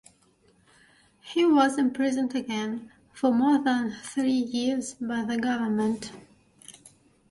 [1.21, 6.11] He was imprisoned again for more than three years by the government.